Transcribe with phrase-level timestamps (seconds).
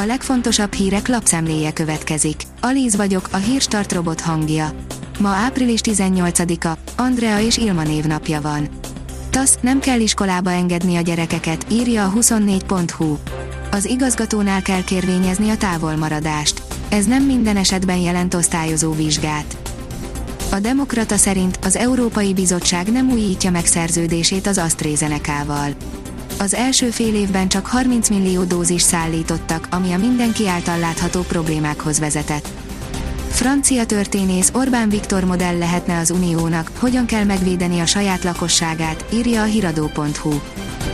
[0.00, 2.42] A legfontosabb hírek lapszemléje következik.
[2.60, 4.70] Alíz vagyok, a hírstart robot hangja.
[5.20, 8.68] Ma április 18-a, Andrea és Ilma névnapja van.
[9.30, 13.16] TASZ, nem kell iskolába engedni a gyerekeket, írja a 24.hu.
[13.70, 16.62] Az igazgatónál kell kérvényezni a távolmaradást.
[16.88, 19.56] Ez nem minden esetben jelent osztályozó vizsgát.
[20.50, 25.74] A Demokrata szerint az Európai Bizottság nem újítja meg szerződését az AstraZeneca-val.
[26.40, 31.98] Az első fél évben csak 30 millió dózis szállítottak, ami a mindenki által látható problémákhoz
[31.98, 32.48] vezetett.
[33.28, 39.42] Francia történész Orbán Viktor modell lehetne az Uniónak, hogyan kell megvédeni a saját lakosságát, írja
[39.42, 40.40] a hiradó.hu.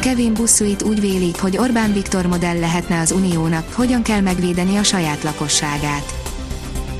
[0.00, 4.82] Kevin Bussuit úgy véli, hogy Orbán Viktor modell lehetne az Uniónak, hogyan kell megvédeni a
[4.82, 6.23] saját lakosságát.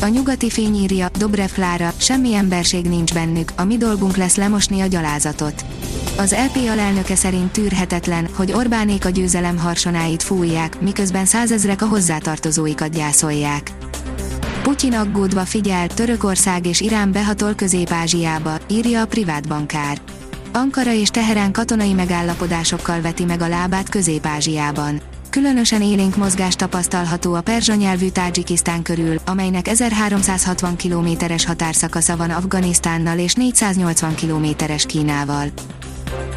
[0.00, 4.80] A nyugati fény írja, Dobrev Klára, semmi emberség nincs bennük, a mi dolgunk lesz lemosni
[4.80, 5.64] a gyalázatot.
[6.16, 12.90] Az LP alelnöke szerint tűrhetetlen, hogy Orbánék a győzelem harsonáit fújják, miközben százezrek a hozzátartozóikat
[12.90, 13.72] gyászolják.
[14.62, 19.98] Putyin aggódva figyel, Törökország és Irán behatol Közép-Ázsiába, írja a privát bankár.
[20.52, 25.00] Ankara és Teherán katonai megállapodásokkal veti meg a lábát Közép-Ázsiában.
[25.36, 33.18] Különösen élénk mozgás tapasztalható a perzsa nyelvű Tádzsikisztán körül, amelynek 1360 kilométeres határszakasza van Afganisztánnal
[33.18, 35.48] és 480 kilométeres Kínával.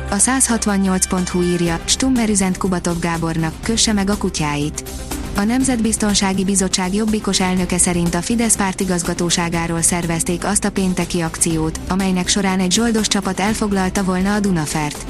[0.09, 4.89] A 168.hu írja, Stummer üzent Kubatov Gábornak, kösse meg a kutyáit.
[5.35, 12.27] A Nemzetbiztonsági Bizottság jobbikos elnöke szerint a Fidesz pártigazgatóságáról szervezték azt a pénteki akciót, amelynek
[12.27, 15.05] során egy zsoldos csapat elfoglalta volna a Dunafert.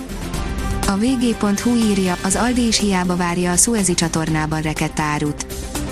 [0.89, 5.45] A vg.hu írja, az Aldi is hiába várja a Suezi csatornában rekett árut.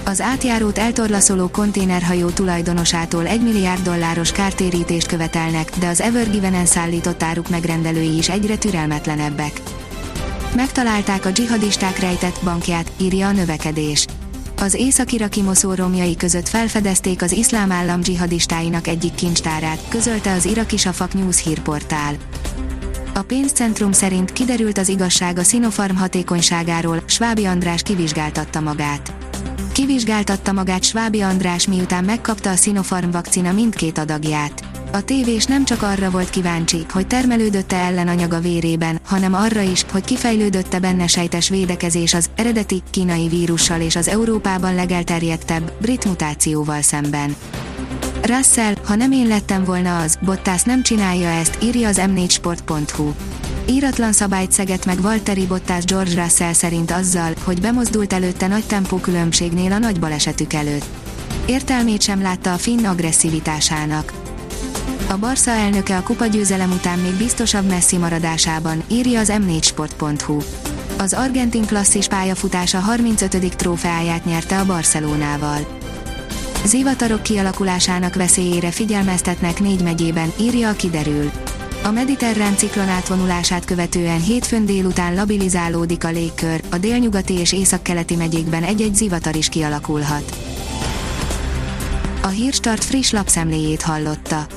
[0.06, 7.24] Az átjárót eltorlaszoló konténerhajó tulajdonosától 1 milliárd dolláros kártérítést követelnek, de az Ever Given-en szállított
[7.24, 9.62] áruk megrendelői is egyre türelmetlenebbek.
[10.56, 14.06] Megtalálták a dzsihadisták rejtett bankját, írja a növekedés.
[14.62, 20.78] Az észak-iraki Moszó romjai között felfedezték az iszlám állam dzsihadistáinak egyik kincstárát, közölte az iraki
[20.78, 22.16] Safak News hírportál.
[23.18, 29.14] A pénzcentrum szerint kiderült az igazság a Sinopharm hatékonyságáról, Svábi András kivizsgáltatta magát.
[29.72, 34.64] Kivizsgáltatta magát Svábi András miután megkapta a Sinopharm vakcina mindkét adagját.
[34.92, 39.86] A tévés nem csak arra volt kíváncsi, hogy termelődötte ellen anyaga vérében, hanem arra is,
[39.92, 46.82] hogy kifejlődötte benne sejtes védekezés az eredeti kínai vírussal és az Európában legelterjedtebb brit mutációval
[46.82, 47.36] szemben.
[48.22, 53.12] Russell, ha nem én lettem volna az, Bottas nem csinálja ezt, írja az m4sport.hu.
[53.70, 59.72] Íratlan szabályt szeget meg Valtteri Bottas George Russell szerint azzal, hogy bemozdult előtte nagy tempókülönbségnél
[59.72, 60.86] a nagy balesetük előtt.
[61.46, 64.14] Értelmét sem látta a finn agresszivitásának.
[65.10, 70.38] A Barca elnöke a kupagyőzelem után még biztosabb messzi maradásában, írja az m4sport.hu.
[70.98, 73.56] Az argentin klasszis pályafutása 35.
[73.56, 75.87] trófeáját nyerte a Barcelonával.
[76.66, 81.32] Zivatarok kialakulásának veszélyére figyelmeztetnek négy megyében, írja a kiderül.
[81.84, 88.64] A mediterrán ciklon átvonulását követően hétfőn délután labilizálódik a légkör, a délnyugati és északkeleti megyékben
[88.64, 90.38] egy-egy zivatar is kialakulhat.
[92.22, 94.57] A Hírstart friss lapszemléjét hallotta.